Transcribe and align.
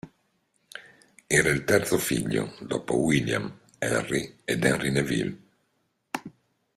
Era 1.29 1.49
il 1.51 1.63
terzo 1.63 1.99
figlio, 1.99 2.55
dopo 2.61 2.97
William 2.97 3.59
Henry 3.77 4.39
ed 4.45 4.65
Henry 4.65 4.89
Neville. 4.89 5.37